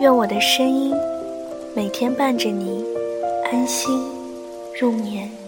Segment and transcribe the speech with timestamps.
[0.00, 0.94] 愿我的声音
[1.76, 2.82] 每天伴着你
[3.52, 4.02] 安心
[4.80, 5.39] 入眠。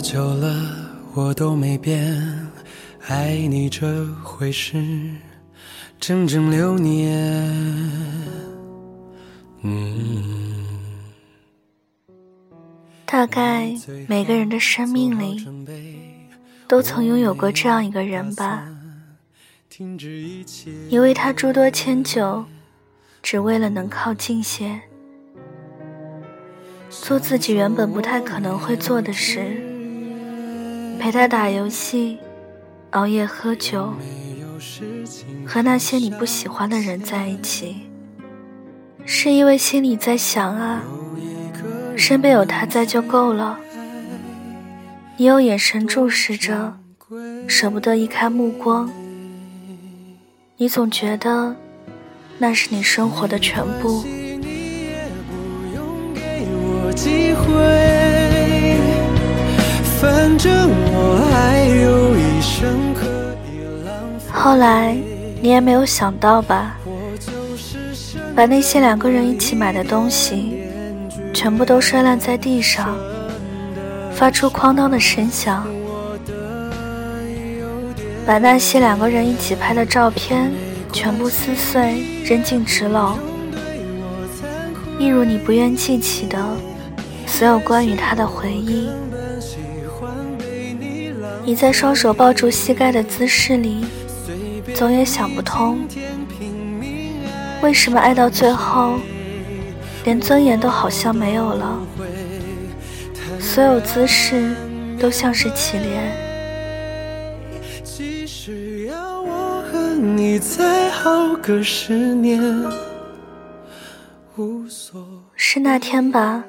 [0.00, 0.54] 久了，
[1.12, 2.16] 我都没变，
[3.08, 4.80] 爱你这回事，
[5.98, 7.52] 整整六年。
[9.62, 10.64] 嗯。
[13.04, 13.74] 大概
[14.06, 15.44] 每个人的生命里，
[16.68, 18.68] 都曾拥有过这样一个人吧。
[20.88, 22.44] 你为他诸多迁就，
[23.20, 24.80] 只为了能靠近些，
[27.02, 29.62] 做自己原本不太可能会做的事。
[30.98, 32.18] 陪他打游戏，
[32.90, 33.92] 熬夜喝酒，
[35.46, 37.76] 和那些你不喜欢的人在一起，
[39.04, 40.82] 是因为心里在想啊，
[41.96, 43.58] 身边有他在就够了。
[45.18, 46.78] 你用眼神注视着，
[47.46, 48.90] 舍不得移开目光。
[50.56, 51.54] 你总觉得
[52.38, 54.04] 那是你生活的全部。
[64.46, 64.96] 后来，
[65.42, 66.78] 你也没有想到吧？
[68.32, 70.62] 把那些两个人一起买的东西，
[71.34, 72.96] 全部都摔烂在地上，
[74.12, 75.66] 发出哐当的声响。
[78.24, 80.52] 把那些两个人一起拍的照片，
[80.92, 83.16] 全部撕碎扔进纸篓，
[84.96, 86.38] 一如你不愿记起的
[87.26, 88.90] 所有关于他的回忆。
[91.44, 93.84] 你在双手抱住膝盖的姿势里，
[94.76, 95.88] 总也想不通，
[97.62, 99.00] 为什么爱到最后，
[100.04, 101.80] 连尊严都好像没有了，
[103.40, 104.54] 所有姿势
[105.00, 106.12] 都像是乞怜。
[115.34, 116.44] 是那天吧，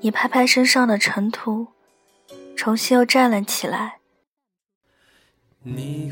[0.00, 1.66] 你拍拍身上的尘土，
[2.56, 3.98] 重新又站了起来。
[5.62, 6.10] 你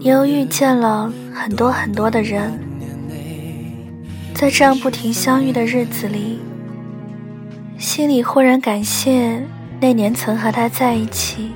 [0.00, 2.58] 又遇见了很多很多的人，
[4.34, 6.38] 在这样不停相遇的日子里，
[7.78, 9.42] 心里忽然感谢
[9.80, 11.50] 那年曾和他在一起，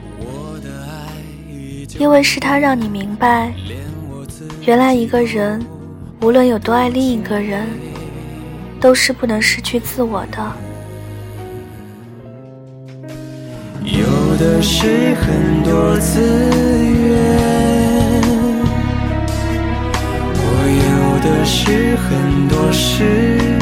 [1.98, 3.52] 因为是他让你明白，
[4.66, 5.64] 原来一个人
[6.20, 7.66] 无论有多爱另一个人，
[8.80, 10.52] 都是不能失去自我的。
[13.84, 17.03] 有的是很多资源，
[21.64, 23.02] 是很多时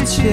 [0.04, 0.24] 间，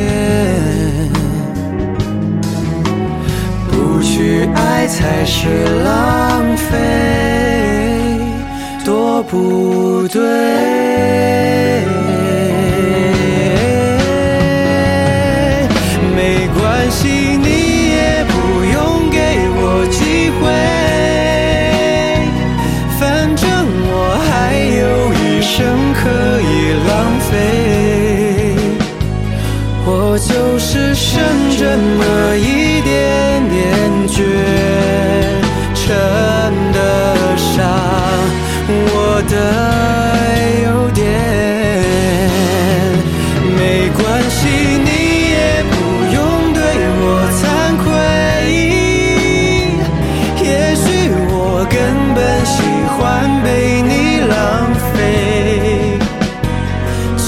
[3.69, 6.77] 不去爱才是浪费，
[8.83, 11.48] 多不对。
[30.71, 31.19] 只剩
[31.57, 33.57] 这么一点点
[34.07, 34.21] 倔，
[35.73, 35.83] 撑
[36.71, 36.77] 得
[37.35, 37.49] 上
[38.69, 39.33] 我的
[40.63, 41.01] 优点。
[43.57, 43.59] 没
[43.97, 43.99] 关
[44.29, 44.37] 系，
[44.85, 44.87] 你
[45.31, 45.35] 也
[45.71, 45.73] 不
[46.13, 46.17] 用
[46.53, 46.61] 对
[47.01, 47.03] 我
[47.39, 47.41] 惭
[47.81, 47.85] 愧。
[50.45, 50.85] 也许
[51.31, 51.33] 我
[51.67, 51.73] 根
[52.13, 52.57] 本喜
[52.93, 52.97] 欢
[53.43, 53.47] 被
[53.81, 53.91] 你
[54.29, 54.37] 浪
[54.93, 54.95] 费，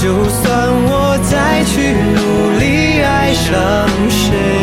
[0.30, 0.42] 算。
[0.84, 0.90] 我
[1.30, 1.34] 再
[1.64, 1.74] 去
[2.14, 2.18] 努
[2.50, 2.51] 力
[3.22, 4.61] 爱上谁？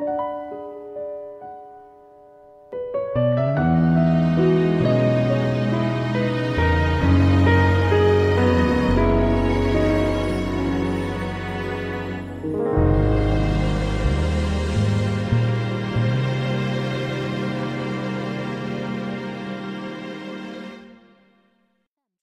[0.00, 0.69] Música